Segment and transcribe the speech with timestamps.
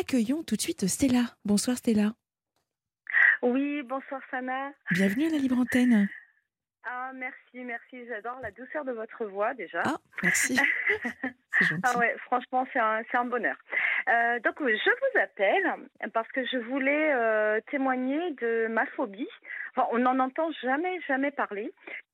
[0.00, 1.24] accueillons tout de suite Stella.
[1.44, 2.12] Bonsoir Stella.
[3.42, 4.72] Oui, bonsoir Sana.
[4.90, 6.08] Bienvenue à la Libre Antenne.
[6.84, 8.06] Ah, merci, merci.
[8.08, 9.82] J'adore la douceur de votre voix déjà.
[9.84, 10.58] Ah, merci.
[11.82, 13.56] Ah ouais, franchement, c'est un, un bonheur.
[14.08, 19.28] Euh, donc, je vous appelle parce que je voulais euh, témoigner de ma phobie.
[19.76, 21.70] Enfin, on n'en entend jamais, jamais parler.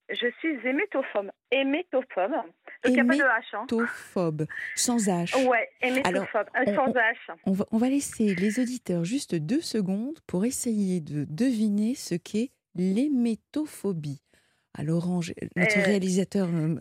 [0.09, 1.31] Je suis hémétophobe.
[1.51, 2.31] Hémétophobe.
[2.31, 2.45] Donc,
[2.85, 3.25] il n'y a pas de H.
[3.55, 3.67] Hein.
[3.71, 4.47] Hémétophobe,
[4.77, 5.47] sans H.
[5.49, 7.15] Ouais, hémétophobe, euh, on- sans on- H.
[7.47, 12.15] On va, on va laisser les auditeurs juste deux secondes pour essayer de deviner ce
[12.15, 14.21] qu'est l'hémétophobie.
[14.75, 15.83] Alors, Orange, notre Euh.
[15.83, 16.77] réalisateur, euh,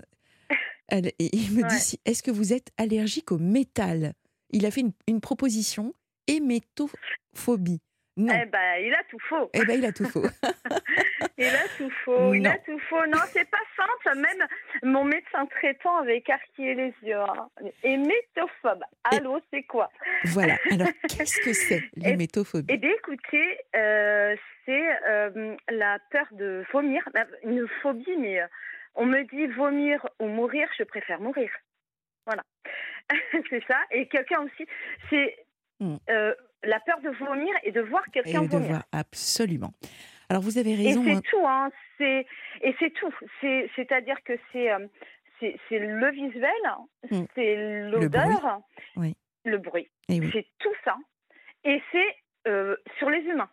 [0.89, 1.67] elle- il me Ouais.
[1.69, 4.13] dit si- est-ce que vous êtes allergique au métal?
[4.51, 5.93] Il a fait une, une proposition
[6.27, 7.81] hémétophobie.
[8.17, 8.33] Non.
[8.41, 9.49] Eh ben, il a tout faux.
[9.53, 10.23] Eh ben, il a tout faux.
[11.37, 12.33] Il a tout faux.
[12.33, 12.51] Il Non.
[12.51, 13.05] a tout faux.
[13.07, 14.17] Non, c'est pas simple.
[14.19, 14.47] Même
[14.83, 17.19] mon médecin traitant avait écarquillé les yeux.
[17.19, 17.49] hein.
[17.83, 18.83] Hémétophobe.
[19.03, 19.91] Allô, c'est quoi?
[20.25, 20.55] voilà.
[20.71, 22.73] Alors, qu'est-ce que c'est l'hémétophobie?
[22.73, 27.07] Eh bien, écoutez, euh, c'est euh, la peur de vomir.
[27.13, 28.47] La- Une phobie, mais euh,
[28.95, 31.49] on me dit vomir ou mourir, je préfère mourir.
[32.25, 32.43] Voilà.
[33.49, 33.77] c'est ça.
[33.91, 34.65] Et quelqu'un aussi,
[35.09, 35.35] c'est
[35.79, 35.97] Hmm.
[36.09, 38.67] euh, la peur de vomir et de voir Et quelqu'un de vomir.
[38.69, 39.71] voir, absolument.
[40.29, 41.03] Alors, vous avez Et raison.
[41.03, 41.21] c'est hein.
[41.29, 41.69] tout, hein.
[41.97, 42.25] C'est
[42.61, 43.13] et c'est tout.
[43.41, 44.87] C'est c'est-à-dire que c'est euh,
[45.39, 46.51] c'est c'est le visuel,
[47.11, 47.23] Mm.
[47.35, 47.55] c'est
[47.89, 48.61] l'odeur,
[48.95, 49.15] Oui.
[49.43, 49.89] le bruit.
[50.09, 50.29] Oui.
[50.33, 50.95] C'est tout ça.
[51.65, 52.15] Et c'est
[52.47, 53.49] euh, sur les humains.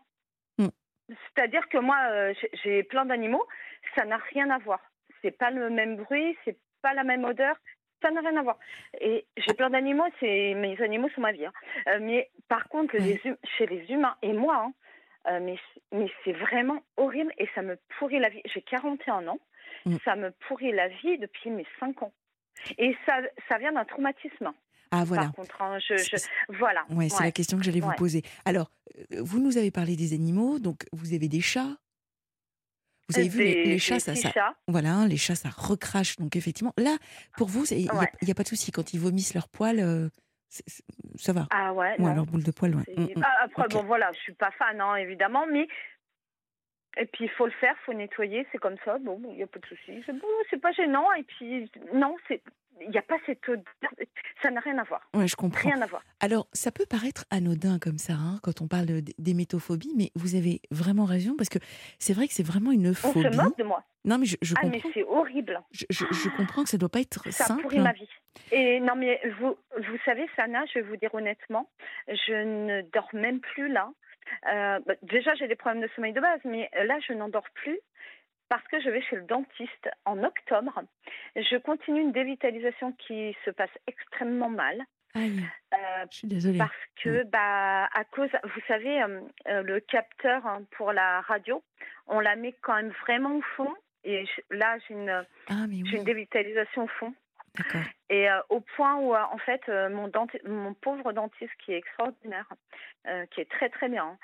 [0.58, 0.68] Mm.
[1.08, 3.44] C'est-à-dire que moi, euh, j'ai- j'ai plein d'animaux,
[3.96, 4.80] ça n'a rien à voir.
[5.20, 7.56] C'est pas le même bruit, c'est pas la même odeur,
[8.02, 8.58] ça n'a rien à voir.
[9.00, 11.46] Et j'ai plein d'animaux, c'est mes animaux sont ma vie.
[11.46, 11.52] hein.
[11.88, 14.72] Euh, mais par contre, les hum- chez les humains et moi, hein,
[15.28, 15.56] euh, mais
[16.24, 18.42] c'est vraiment horrible et ça me pourrit la vie.
[18.52, 19.38] J'ai 41 ans,
[19.86, 19.96] Mm.
[20.04, 22.12] ça me pourrit la vie depuis mes 5 ans.
[22.78, 23.14] Et ça,
[23.48, 24.52] ça vient d'un traumatisme.
[24.92, 25.22] Ah, voilà.
[25.24, 25.94] Par contre, hein, je,
[26.50, 26.84] voilà.
[26.90, 27.24] Ouais, c'est Ouais.
[27.26, 27.96] la question que j'allais vous Ouais.
[27.96, 28.22] poser.
[28.44, 31.76] Alors, euh, vous nous avez parlé des animaux, donc vous avez des chats.
[33.12, 34.54] Vous avez vu, les, chats, ça, ça, chats.
[34.68, 36.16] voilà, hein, les chats, ça recrache.
[36.16, 36.96] Donc effectivement, là,
[37.36, 38.08] pour vous, il n'y a, Ouais.
[38.22, 38.72] y a pas de souci.
[38.72, 40.08] Quand ils vomissent leur poil, euh,
[41.16, 41.46] ça va.
[41.50, 42.08] Ah ouais, Ou non.
[42.10, 42.84] alors boule de poil, ouais.
[42.96, 43.22] Mm, mm.
[43.24, 45.66] Ah, après, bon, voilà, je suis pas fan, hein, évidemment, mais.
[46.98, 48.98] Et puis, il faut le faire, il faut nettoyer, c'est comme ça.
[48.98, 50.02] Bon, il n'y a pas de souci.
[50.04, 51.10] C'est bon, c'est pas gênant.
[51.14, 52.42] Et puis, non, c'est.
[52.80, 53.64] Il n'y a pas cette odeur.
[54.42, 55.00] Ça n'a rien à voir.
[55.14, 55.68] Ouais, je comprends.
[55.70, 56.02] Rien à voir.
[56.20, 58.86] Alors, ça peut paraître anodin comme ça, hein, quand on parle
[59.18, 61.58] d'hémétophobie, mais vous avez vraiment raison, parce que
[61.98, 63.22] c'est vrai que c'est vraiment une On phobie.
[63.22, 63.84] se moque de moi.
[64.04, 65.60] Non, mais je, je Ah, mais c'est horrible.
[65.70, 67.62] Je, je- je comprends que ça doit pas être Ça simple.
[67.62, 68.08] pourrit ma vie.
[68.50, 71.70] Et non, mais vous, vous savez, Sana, je vais vous dire honnêtement,
[72.08, 73.92] je ne dors même plus là.
[74.52, 77.48] Euh, bah, déjà, j'ai des problèmes de sommeil de base, mais là, je n'en dors
[77.54, 77.78] plus
[78.48, 80.82] parce que je vais chez le dentiste en octobre.
[81.36, 84.82] Je continue une dévitalisation qui se passe extrêmement mal.
[85.14, 85.42] Aïe,
[85.74, 85.78] euh,
[86.10, 86.58] je suis désolée.
[86.58, 86.72] parce
[87.02, 91.62] que, bah, à cause, vous savez, euh, euh, le capteur hein, pour la radio,
[92.06, 93.72] on la met quand même vraiment au fond.
[94.04, 97.14] Et je- là, j'ai une, Ah, une dévitalisation au fond.
[98.08, 100.10] Et euh, au point où, euh, en fait, euh, mon,
[100.44, 102.46] mon pauvre dentiste, qui est extraordinaire,
[103.06, 104.18] euh, qui est très très bien, hein,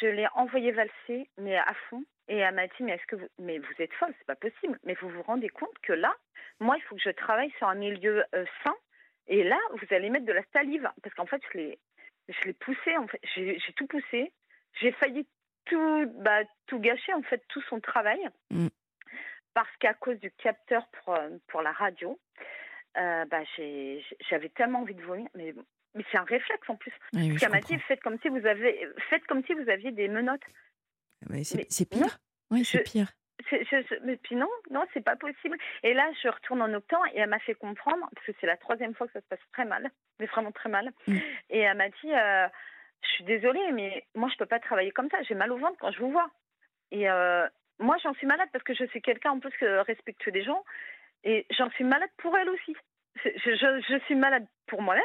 [0.00, 2.04] je l'ai envoyé valser, mais à fond.
[2.28, 4.78] Et elle m'a dit, mais est-ce que vous, mais vous êtes folle, c'est pas possible.
[4.84, 6.14] Mais vous vous rendez compte que là,
[6.60, 8.74] moi, il faut que je travaille sur un milieu euh, sain.
[9.28, 11.78] Et là, vous allez mettre de la salive, parce qu'en fait, je l'ai,
[12.28, 12.96] je l'ai poussé.
[12.96, 14.32] En fait, j'ai, tout poussé.
[14.80, 15.26] J'ai failli
[15.64, 18.68] tout, bah, tout gâcher, en fait, tout son travail, Mm.
[19.54, 21.18] parce qu'à cause du capteur pour
[21.48, 22.18] pour la radio.
[22.96, 23.42] Euh, bah,
[24.28, 25.54] j'avais tellement envie de vomir, mais,
[25.94, 26.92] mais c'est un réflexe en plus.
[27.12, 30.08] Oui, oui, m'a dit faites comme si vous avez, faites comme si vous aviez des
[30.08, 30.42] menottes.
[31.28, 32.18] Ouais, c'est pire.
[32.50, 33.08] Oui, c'est pire.
[33.50, 35.56] Je- mais puis non, non, c'est pas possible.
[35.82, 38.56] Et là, je retourne en octobre et elle m'a fait comprendre, parce que c'est la
[38.56, 40.90] troisième fois que ça se passe très mal, mais vraiment très mal.
[41.06, 41.16] Mm.
[41.50, 42.48] Et elle m'a dit, euh,
[43.02, 45.22] je suis désolée, mais moi, je peux pas travailler comme ça.
[45.22, 46.30] J'ai mal au ventre quand je vous vois.
[46.90, 47.46] Et euh,
[47.78, 50.64] moi, j'en suis malade parce que je suis quelqu'un en plus que respectueux des gens.
[51.24, 52.76] Et j'en suis malade pour elle aussi.
[53.24, 55.02] Je, je, je suis malade pour moi-même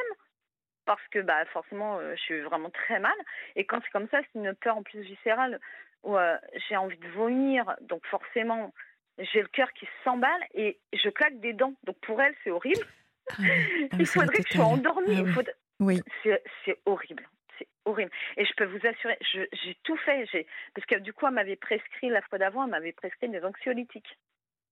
[0.86, 3.14] parce que bah, forcément, euh, je suis vraiment très mal.
[3.56, 5.58] Et quand c'est comme ça, c'est une peur en plus viscérale
[6.02, 6.36] où euh,
[6.68, 7.74] j'ai envie de vomir.
[7.80, 8.72] Donc forcément,
[9.18, 11.74] j'ai le cœur qui s'emballe et je claque des dents.
[11.84, 12.84] Donc pour elle, c'est horrible.
[13.30, 15.16] Ah oui, ah Il faudrait que je sois endormie.
[15.18, 15.32] Ah oui.
[15.32, 17.26] faudrait- Oui, c'est horrible.
[17.58, 18.10] C'est horrible.
[18.36, 20.26] Et je peux vous assurer, j'ai tout fait.
[20.74, 24.18] Parce que du coup, elle m'avait prescrit, la fois d'avant, elle m'avait prescrit des anxiolytiques.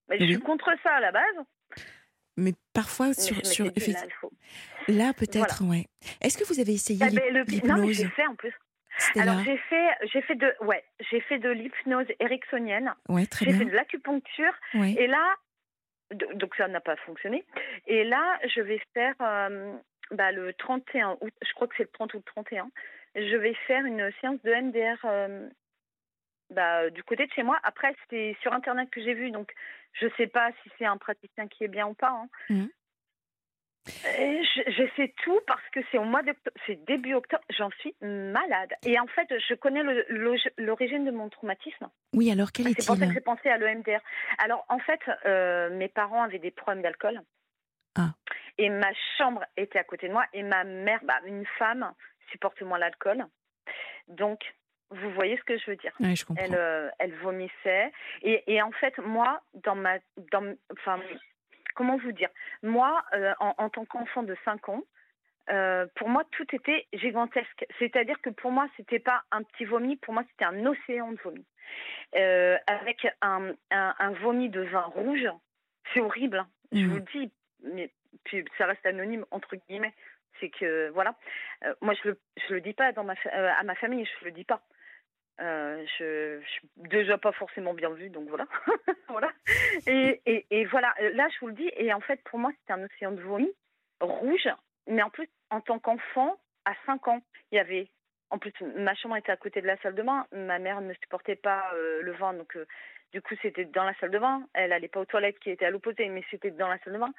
[0.08, 0.31] Mais je Oui.
[0.34, 1.37] suis contre ça à la base.
[2.37, 3.94] mais parfois sur, sur dit,
[4.88, 5.87] là, peut-être, ouais.
[6.20, 8.52] Est-ce que vous avez essayé Ah ben, le- Non, mais j'ai fait en plus.
[9.19, 12.93] Alors j'ai fait, j'ai fait de, ouais, j'ai fait de l'hypnose ericksonienne.
[13.08, 13.69] Ouais, très J'ai fait bien.
[13.69, 14.52] de l'acupuncture.
[14.75, 14.93] Ouais.
[14.99, 15.34] Et là,
[16.34, 17.44] donc ça n'a pas fonctionné.
[17.87, 19.72] Et là, je vais faire euh,
[20.10, 22.69] bah, le 31 août, je crois que c'est le 30 ou le 31,
[23.14, 25.48] je vais faire une séance de MDR euh,
[26.52, 27.58] bah, du côté de chez moi.
[27.62, 29.52] Après, c'était sur Internet que j'ai vu, donc
[29.93, 32.10] je ne sais pas si c'est un praticien qui est bien ou pas.
[32.10, 32.28] Hein.
[32.50, 32.64] Mmh.
[33.87, 37.94] je, je, sais tout parce que c'est au mois d'octobre, c'est début octobre, j'en suis
[38.00, 38.72] malade.
[38.87, 39.82] Et en fait, je connais
[40.58, 41.88] l'origine de mon traumatisme.
[42.14, 44.00] Oui, alors quel est-il C'est pour ça que j'ai pensé à l'EMDR.
[44.38, 47.20] Alors en fait, euh, mes parents avaient des problèmes d'alcool.
[47.96, 48.14] Ah.
[48.58, 51.93] Et ma chambre était à côté de moi et ma mère, bah, une femme,
[52.31, 53.26] supporte moins l'alcool.
[54.08, 54.40] Donc,
[54.92, 56.44] vous voyez ce que je veux dire Oui, je comprends.
[56.44, 57.92] Elle, euh, elle vomissait.
[58.22, 59.98] Et, et, en fait, moi, dans ma.
[60.30, 61.00] Dans, enfin,
[61.74, 62.28] comment vous dire?
[62.62, 64.82] Moi, euh, en, en, tant qu'enfant de 5 ans,
[65.50, 67.66] euh, pour moi, tout était gigantesque.
[67.78, 71.18] C'est-à-dire que pour moi, c'était pas un petit vomi, pour moi, c'était un océan de
[71.22, 71.44] vomi.
[72.66, 75.26] Avec un, un, un, vomi de vin rouge.
[75.92, 76.48] C'est horrible, hein.
[76.72, 76.78] mmh.
[76.80, 77.32] je vous le dis.
[77.64, 77.90] Mais
[78.24, 79.94] puis ça reste anonyme, entre guillemets
[80.42, 81.14] c'est que voilà,
[81.64, 82.18] euh, moi je le
[82.48, 84.62] je le dis pas dans ma euh, à ma famille, je le dis pas.
[85.42, 88.46] Euh, je, je suis déjà pas forcément bien vue, donc voilà,
[89.08, 89.30] voilà.
[89.86, 92.74] Et, et, et, voilà, là je vous le dis, et en fait pour moi c'était
[92.74, 93.50] un océan de vomi
[94.00, 94.48] rouge,
[94.86, 97.88] mais en plus en tant qu'enfant à 5 ans, il y avait
[98.30, 100.94] en plus ma chambre était à côté de la salle de bain, ma mère ne
[100.94, 102.56] supportait pas euh, le vin, donc
[103.12, 104.46] du coup c'était dans la salle de bain.
[104.54, 106.98] Elle allait pas aux toilettes qui étaient à l'opposé, mais c'était dans la salle de
[106.98, 107.12] bain.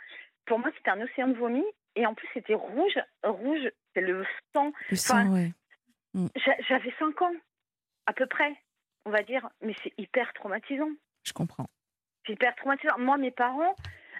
[0.45, 1.65] Pour moi c'était un océan de vomi
[1.95, 2.99] et en plus, c'était rouge.
[3.23, 4.71] Rouge, c'est le sang.
[4.89, 5.51] Le sang, enfin, ouais.
[6.13, 6.27] Mm.
[6.67, 7.33] J'avais 5 ans,
[8.05, 8.55] à peu près,
[9.05, 9.49] on va dire.
[9.61, 10.89] Mais c'est hyper traumatisant.
[11.23, 11.67] Je comprends.
[12.25, 12.97] C'est hyper traumatisant.
[12.97, 13.75] Moi, mes parents,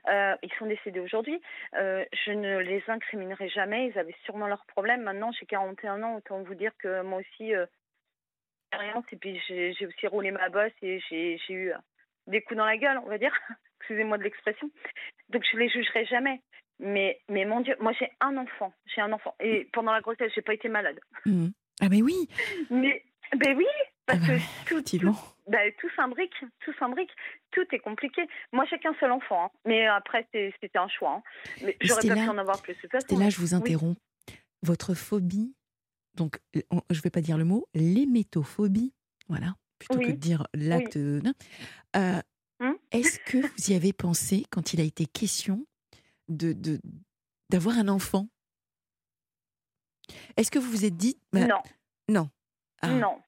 [0.09, 1.39] euh, ils sont décédés aujourd'hui.
[1.75, 3.87] Euh, je ne les incriminerai jamais.
[3.87, 5.03] Ils avaient sûrement leurs problèmes.
[5.03, 6.15] Maintenant, j'ai 41 ans.
[6.15, 7.65] Autant vous dire que moi aussi, euh,
[9.11, 11.71] et puis j'ai aussi roulé ma bosse et j'ai eu
[12.27, 13.33] des coups dans la gueule, on va dire.
[13.79, 14.69] Excusez-moi de l'expression.
[15.29, 16.41] Donc, je les jugerai jamais.
[16.79, 19.35] Mais, mais mon Dieu, moi j'ai un enfant, j'ai un enfant.
[19.39, 20.99] Et pendant la grossesse, j'ai pas été malade.
[21.25, 21.49] Mmh.
[21.81, 22.27] Ah mais oui
[22.69, 23.03] Mais
[23.35, 23.65] ben oui,
[24.05, 27.11] parce ah bah, que tout, tout, ben, tout s'imbrique, tout s'imbrique,
[27.51, 28.21] tout est compliqué.
[28.51, 29.49] Moi j'ai qu'un seul enfant, hein.
[29.65, 31.15] mais après c'était un choix.
[31.15, 31.23] Hein.
[31.63, 32.75] Mais j'aurais pas pu en avoir plus.
[33.09, 33.97] Et là, je vous interromps.
[34.27, 34.35] Oui.
[34.61, 35.53] Votre phobie,
[36.15, 38.93] donc je vais pas dire le mot, l'hémétophobie,
[39.27, 40.07] voilà, plutôt oui.
[40.07, 40.95] que de dire l'acte.
[40.95, 41.21] Oui.
[41.95, 42.21] Euh,
[42.59, 42.77] hum?
[42.91, 45.65] Est-ce que vous y avez pensé quand il a été question
[46.29, 46.79] de
[47.49, 48.27] d'avoir un enfant?
[50.37, 51.61] Est-ce que vous vous êtes dit bah, Non.
[52.09, 52.29] Non.
[52.83, 52.89] Ah.
[52.89, 53.21] Non.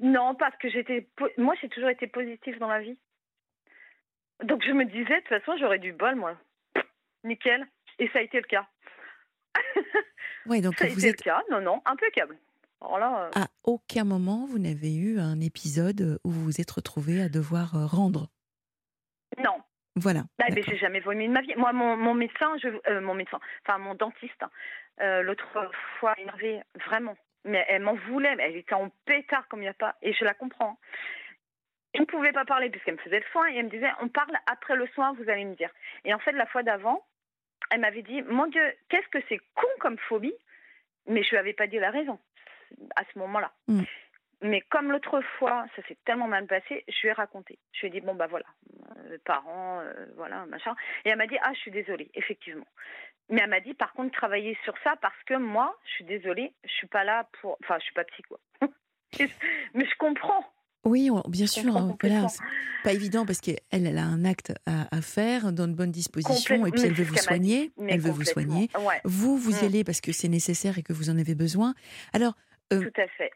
[0.00, 1.08] Non, parce que j'étais.
[1.38, 2.98] Moi, j'ai toujours été positive dans la vie.
[4.42, 6.36] Donc, je me disais, de toute façon, j'aurais du bol, moi.
[7.22, 7.66] Nickel.
[7.98, 8.66] Et ça a été le cas.
[10.46, 11.24] ouais, donc ça a vous été êtes...
[11.24, 11.42] le cas.
[11.50, 12.36] Non, non, impeccable.
[12.80, 13.40] Alors là, euh...
[13.40, 17.76] À aucun moment, vous n'avez eu un épisode où vous vous êtes retrouvé à devoir
[17.76, 18.28] euh, rendre
[19.38, 19.62] Non.
[19.96, 20.24] Voilà.
[20.38, 21.54] Bah, mais j'ai jamais vomi de ma vie.
[21.56, 24.42] Moi, mon, mon médecin, je, euh, mon médecin, enfin mon dentiste,
[25.00, 25.70] euh, l'autre
[26.00, 27.16] fois énervée, vraiment.
[27.44, 30.12] Mais elle m'en voulait, mais elle était en pétard comme il n'y a pas, et
[30.12, 30.78] je la comprends.
[31.94, 34.08] Je ne pouvais pas parler puisqu'elle me faisait le soin et elle me disait on
[34.08, 35.70] parle après le soin, vous allez me dire.
[36.04, 37.06] Et en fait, la fois d'avant,
[37.70, 40.34] elle m'avait dit mon Dieu, qu'est-ce que c'est con comme phobie,
[41.06, 42.18] mais je lui avais pas dit la raison
[42.96, 43.52] à ce moment-là.
[43.68, 43.82] Mm.
[44.44, 47.58] Mais comme l'autre fois, ça s'est tellement mal passé, je lui ai raconté.
[47.72, 48.44] Je lui ai dit, bon, bah voilà,
[49.10, 50.74] euh, parents, euh, voilà, machin.
[51.04, 52.66] Et elle m'a dit, ah, je suis désolée, effectivement.
[53.30, 56.52] Mais elle m'a dit, par contre, travailler sur ça parce que moi, je suis désolée,
[56.64, 57.56] je suis pas là pour.
[57.64, 58.38] Enfin, je suis pas psy, quoi.
[59.74, 60.44] Mais je comprends.
[60.84, 61.74] Oui, bien sûr.
[61.74, 62.26] Hein, voilà,
[62.82, 66.66] pas évident parce qu'elle elle a un acte à, à, faire dans de bonnes dispositions
[66.66, 67.70] et puis elle veut vous soigner.
[67.88, 68.68] Elle veut vous soigner.
[68.78, 69.00] Ouais.
[69.04, 69.66] Vous, vous y Mm.
[69.66, 71.72] allez parce que c'est nécessaire et que vous en avez besoin.
[72.12, 72.34] Alors,
[72.74, 73.30] euh, Tout à fait.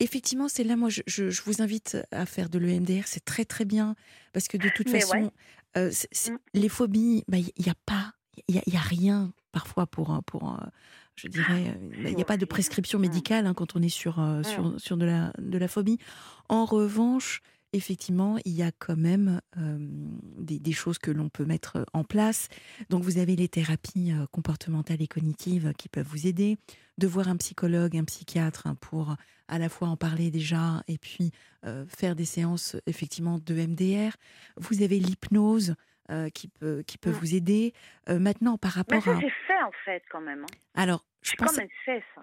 [0.00, 3.44] Effectivement, c'est là, moi, je, je, je, vous invite à faire de l'EMDR, c'est très
[3.44, 3.94] très bien,
[4.32, 5.30] parce que de toute Mais façon, ouais.
[5.76, 6.38] euh, c est, c est, Mm.
[6.54, 8.14] les phobies, il bah, n'y a pas,
[8.48, 10.58] il n'y a, y a, rien parfois pour, pour
[11.16, 14.44] je dirais, il n'y a pas de prescription médicale hein, quand on est sur, Mm.
[14.44, 15.98] sur, sur de, la, de la phobie.
[16.48, 17.42] En revanche,
[17.72, 19.78] effectivement, il y a quand même euh,
[20.38, 22.48] des, des, choses que l'on peut mettre en place.
[22.88, 26.58] Donc, vous avez les thérapies comportementales et cognitives qui peuvent vous aider,
[26.98, 29.16] de voir un psychologue, un psychiatre hein, pour
[29.50, 31.32] à la fois en parler déjà et puis
[31.66, 34.16] euh, faire des séances effectivement de MDR.
[34.56, 35.74] Vous avez l'hypnose.
[36.10, 37.12] Euh, qui peut, qui peut Mm.
[37.12, 37.72] vous aider.
[38.08, 39.20] Euh, maintenant, par rapport Mais ça, à...
[39.20, 40.42] j'ai fait en fait quand même.
[40.42, 40.56] Hein.
[40.74, 41.52] Alors, je pense...
[41.52, 42.22] quand même fait ça.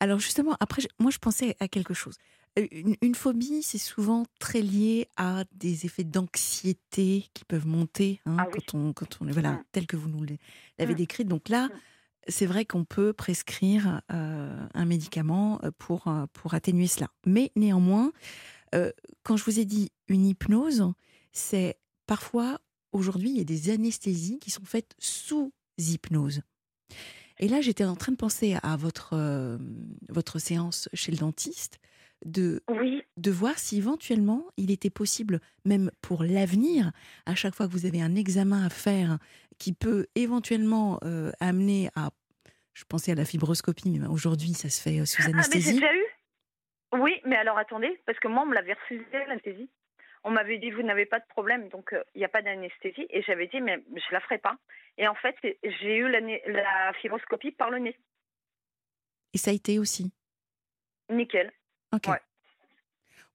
[0.00, 2.16] Alors justement, après, moi, je pensais à quelque chose.
[2.56, 8.36] Une, une phobie, c'est souvent très lié à des effets d'anxiété qui peuvent monter hein,
[8.38, 9.64] ah, quand, on, quand on voilà, mm.
[9.72, 10.24] tel que vous nous
[10.78, 10.96] l'avez mm.
[10.96, 11.24] décrit.
[11.24, 11.70] Donc là, mm.
[12.28, 17.08] c'est vrai qu'on peut prescrire euh, un médicament pour, euh, pour atténuer cela.
[17.26, 18.12] Mais néanmoins,
[18.74, 20.92] euh, quand je vous ai dit une hypnose,
[21.32, 22.60] c'est parfois,
[22.92, 26.42] aujourd'hui, il y a des anesthésies qui sont faites sous hypnose.
[27.40, 29.58] Et là, j'étais en train de penser à votre, euh,
[30.08, 31.78] votre séance chez le dentiste,
[32.24, 33.02] de, Oui.
[33.16, 36.92] de voir si éventuellement il était possible, même pour l'avenir,
[37.26, 39.18] à chaque fois que vous avez un examen à faire
[39.58, 42.10] qui peut éventuellement euh, amener à.
[42.74, 45.38] Je pensais à la fibroscopie, mais aujourd'hui, ça se fait euh, sous Ah, mais j'ai
[45.38, 45.74] anesthésie.
[45.74, 46.04] déjà eu
[47.00, 49.68] Oui, mais alors attendez, parce que moi, on me l'avait refusé, l'anesthésie.
[50.24, 53.06] On m'avait dit, vous n'avez pas de problème, donc euh, il n'y a pas d'anesthésie.
[53.10, 54.56] Et j'avais dit, mais je la ferai pas.
[54.96, 57.96] Et en fait, j'ai eu la, la fibroscopie par le nez.
[59.34, 60.12] Et ça a été aussi.
[61.10, 61.52] Nickel.
[61.92, 62.06] Ok.
[62.08, 62.20] Ouais.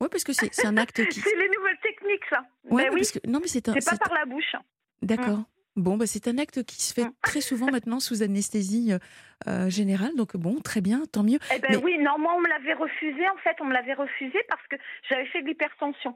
[0.02, 1.20] Ouais, parce que c'est un acte qui.
[1.22, 2.42] C'est les nouvelles techniques, ça.
[2.70, 3.74] Ouais, ben oui, parce que- non, mais c'est un.
[3.80, 4.56] c'est pas par la bouche.
[5.02, 5.44] D'accord.
[5.76, 7.14] Bon, bah, c'est un acte qui se fait Mm.
[7.24, 9.00] très souvent maintenant sous anesthésie euh,
[9.48, 10.12] euh, générale.
[10.16, 11.40] Donc, bon, très bien, tant mieux.
[11.56, 13.94] Eh ben Mais- oui, non, moi on me l'avait refusé en fait, on me l'avait
[13.96, 14.76] refusé parce que
[15.10, 16.16] j'avais fait de l'hypertension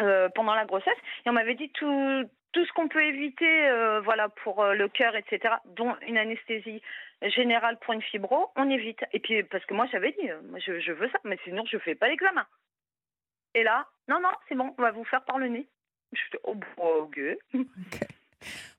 [0.00, 4.00] euh, pendant la grossesse et on m'avait dit tout tout ce qu'on peut éviter, euh,
[4.00, 6.80] voilà, pour euh, le cœur, etc., dont une anesthésie
[7.22, 9.00] générale pour une fibro, on évite.
[9.12, 11.64] Et puis parce que moi j'avais dit, euh, moi, je, je veux ça, mais sinon
[11.70, 12.46] je fais pas l'examen.
[13.54, 15.66] Et là, non non, c'est bon, on va vous faire par le nez.
[16.12, 17.20] Je fais, oh, bon, ok.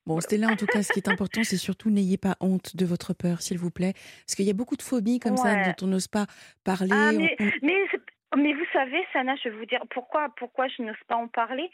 [0.06, 2.86] Bon, Stella, en tout cas, ce qui est important, c'est surtout n'ayez pas honte de
[2.86, 3.94] votre peur, s'il vous plaît.
[4.26, 6.26] Parce qu'il y a beaucoup de phobies comme ça dont on n'ose pas
[6.64, 6.90] parler.
[6.92, 8.02] Ah, mais, on- mais, c'est-
[8.36, 11.70] mais vous savez, Sana, je vais vous dire pourquoi, pourquoi je n'ose pas en parler.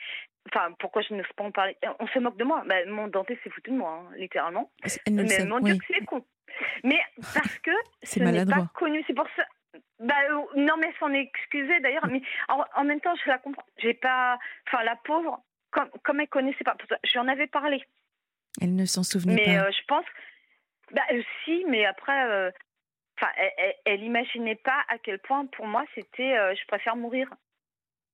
[0.49, 1.75] Enfin, pourquoi je n'ose pas en parler.
[1.99, 2.63] On se moque de moi.
[2.67, 4.71] Ben, mon dentiste s'est foutu de moi, hein, littéralement.
[5.05, 6.25] Elle mais mon oui, Dieu, que c'est con.
[6.83, 6.99] Mais
[7.33, 7.71] parce que
[8.03, 9.03] je n'ai pas connu.
[9.07, 9.43] C'est pour ça.
[9.99, 12.07] Bah, euh, non, mais s'en excusé d'ailleurs.
[12.07, 13.65] Mais en, en même temps, je la comprends.
[13.77, 14.37] J'ai pas.
[14.67, 16.77] Enfin, la pauvre, comme, comme elle connaissait pas.
[17.13, 17.83] J'en avais parlé.
[18.61, 19.65] elle ne s'en souvenait Mais pas.
[19.65, 20.05] euh, je pense.
[20.91, 22.23] Bah, euh, si, mais après.
[22.29, 22.51] euh,
[23.17, 26.37] Enfin, elle, elle, elle imaginait pas à quel point pour moi c'était.
[26.37, 27.29] euh, je préfère mourir.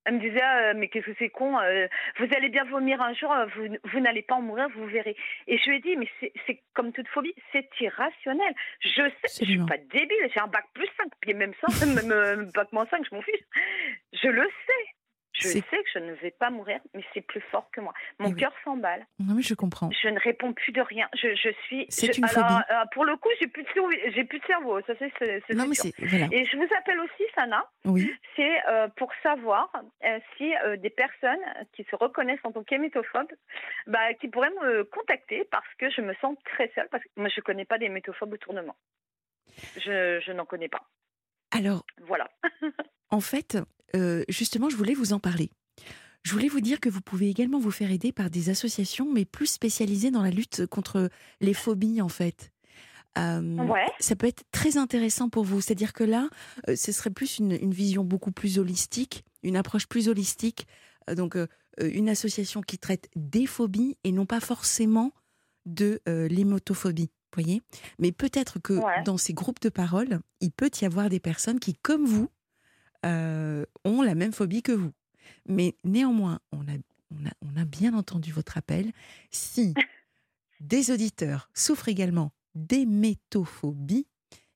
[0.04, 1.86] Elle me disait, ah, mais qu'est-ce que c'est con, euh,
[2.18, 5.16] vous allez bien vomir un jour, euh, vous, vous n'allez pas en mourir, vous verrez.
[5.46, 8.52] Et je lui ai dit, mais c'est- comme toute phobie, c'est irrationnel.
[8.80, 9.12] Je sais,
[9.46, 12.72] je suis pas débile, j'ai un bac plus 5, puis même ça, même euh, bac
[12.72, 13.42] moins 5, je m'en fiche.
[14.14, 14.86] Je le sais.
[15.42, 17.94] Je sais que je ne vais pas mourir, mais c'est plus fort que moi.
[18.20, 18.40] Mon Eh oui.
[18.40, 19.06] cœur s'emballe.
[19.20, 19.90] Non, mais je comprends.
[19.92, 21.08] Je ne réponds plus de rien.
[21.16, 21.86] Je, je suis.
[21.90, 22.64] C'est une alors, phobie.
[22.72, 23.90] euh, pour le coup, j'ai plus de cerveau.
[24.14, 24.82] J'ai plus de cerveau.
[24.82, 25.54] Ça c'est.
[25.56, 25.94] Non, mais c'est.
[26.00, 26.28] Voilà.
[26.32, 28.14] Et je vous appelle aussi, Sana Oui.
[28.36, 29.72] c'est euh, pour savoir
[30.06, 31.40] euh, si des personnes
[31.74, 33.32] qui se reconnaissent en tant qu'hémétophobes,
[33.88, 37.30] bah, qui pourraient me contacter parce que je me sens très seule, parce que moi
[37.30, 38.76] je ne connais pas d'hémétophobes autour de moi.
[39.78, 40.84] Je, je n'en connais pas.
[41.52, 42.30] Alors, Voilà.
[43.14, 43.58] En fait,
[43.96, 45.50] euh, justement, je voulais vous en parler.
[46.24, 49.26] Je voulais vous dire que vous pouvez également vous faire aider par des associations, mais
[49.26, 52.52] plus spécialisées dans la lutte contre les phobies, en fait.
[53.18, 53.88] Euh, Ouais.
[54.00, 55.62] Ça peut être très intéressant pour vous.
[55.62, 56.30] C'est-à-dire que là,
[56.70, 60.68] euh, ce serait plus une, une vision beaucoup plus holistique, une approche plus holistique.
[61.10, 61.36] Euh, donc,
[61.82, 65.14] une association qui traite des phobies et non pas forcément
[65.66, 67.10] de l'hémotophobie.
[67.34, 67.62] Voyez
[67.98, 69.02] Mais peut-être que Ouais.
[69.06, 72.30] dans ces groupes de parole, il peut y avoir des personnes qui, comme vous,
[73.06, 74.92] euh, ont la même phobie que vous.
[75.48, 76.76] Mais néanmoins, on a,
[77.12, 78.92] on, a, on a bien entendu votre appel.
[79.32, 79.74] Si
[80.60, 84.08] des auditeurs souffrent également d'hémétophobie,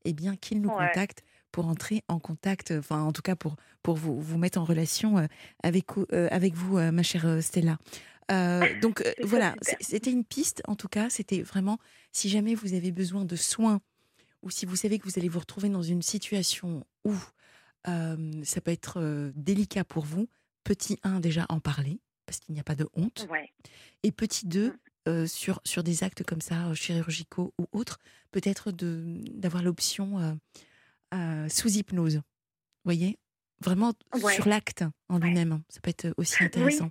[0.06, 0.88] eh bien qu'ils nous Ouais.
[0.88, 4.60] contactent pour entrer en contact, euh, enfin en tout cas pour, pour vous, vous mettre
[4.60, 5.28] en relation euh,
[5.64, 7.78] avec, euh, avec vous, euh, ma chère Stella.
[8.32, 11.78] Euh, donc voilà, c'était une piste en tout cas, c'était vraiment,
[12.12, 13.82] si jamais vous avez besoin de soins
[14.44, 17.14] ou si vous savez que vous allez vous retrouver dans une situation où
[17.86, 20.27] ça peut être délicat pour vous,
[20.63, 23.51] petit 1 déjà en parler, parce qu'il n'y a pas de honte, Ouais.
[24.04, 24.77] et petit 2 Mm.
[25.08, 28.00] euh, sur, sur des actes comme ça, chirurgicaux ou autres,
[28.32, 30.34] peut-être de d'avoir l'option euh,
[31.13, 32.15] euh, sous hypnose.
[32.15, 32.22] Vous
[32.86, 33.20] voyez?
[33.62, 34.34] Vraiment Ouais.
[34.34, 35.27] sur l'acte en Ouais.
[35.27, 36.89] lui-même, ça peut être aussi intéressant.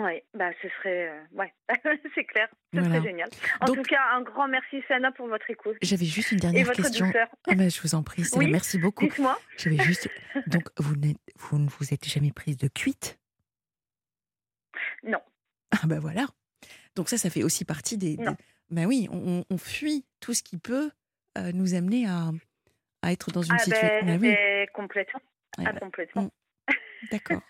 [0.00, 1.52] Ouais, bah ce serait, euh, ouais,
[2.14, 2.96] c'est clair, ce Voilà.
[2.96, 3.28] serait génial.
[3.60, 6.40] En Donc- tout cas, un grand merci Sana pour votre écoute J'avais juste une et
[6.40, 7.12] dernière votre question.
[7.46, 9.04] Ah ben, je vous en prie, Oui, merci beaucoup.
[9.04, 9.38] Dites-moi.
[9.56, 10.08] J'avais juste.
[10.46, 13.18] Donc, vous, n'êtes- vous ne vous êtes jamais prise de cuite?
[15.02, 15.20] Non.
[15.70, 16.26] Ah ben voilà.
[16.96, 18.16] Donc ça, ça fait aussi partie des.
[18.16, 18.24] des-.
[18.70, 20.90] Ben oui, on, on fuit tout ce qui peut
[21.38, 22.30] euh, nous amener à,
[23.02, 23.88] à être dans une Ah situation.
[24.06, 25.20] ben, Ben oui, ben, complètement.
[25.58, 26.30] Ah, bah, complètement.
[27.10, 27.40] D'accord.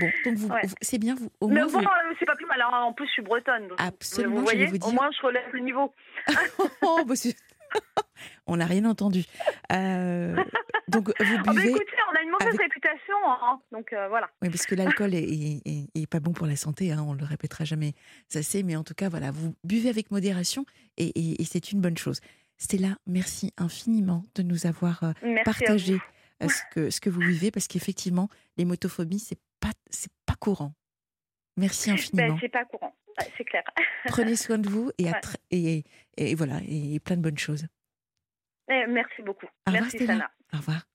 [0.00, 0.62] Bon, donc vous, Ouais.
[0.80, 2.60] c'est bien, vous, au Mais moins, bon, vous- euh, c'est pas plus mal.
[2.62, 2.68] hein.
[2.82, 3.68] En plus, je suis bretonne.
[3.68, 5.92] donc, Absolument, Vous voyez, vous au moins, je relève le niveau.
[6.82, 7.36] Oh, bah, c'est-
[8.46, 9.24] on n'a rien entendu.
[9.72, 10.36] Euh,
[10.88, 11.70] donc vous Ah bah buvez.
[11.70, 13.60] écoutez, on a une mauvaise avec- réputation, hein.
[13.72, 14.28] donc euh, voilà.
[14.42, 17.14] Oui, parce que l'alcool est, est- est- est pas bon pour la santé, hein, on
[17.14, 17.94] le répétera jamais
[18.34, 20.66] assez, mais en tout cas, voilà, vous buvez avec modération
[20.98, 22.20] et, et- et c'est une bonne chose.
[22.58, 25.12] Stella, merci infiniment de nous avoir euh,
[25.44, 25.98] partagé
[26.48, 30.72] ce, que, ce que vous vivez, parce qu'effectivement, l'hémotophobie, c'est pas, c'est pas courant.
[31.56, 32.38] Merci Ben, infiniment.
[32.40, 32.94] c'est pas courant.
[33.36, 33.62] c'est clair.
[34.06, 35.06] Prenez soin de vous et,
[35.50, 35.84] et,
[36.16, 37.66] et, voilà, et plein de bonnes choses.
[38.70, 39.46] Eh, merci beaucoup.
[39.68, 40.30] Au merci, Sana.
[40.52, 40.86] Au revoir.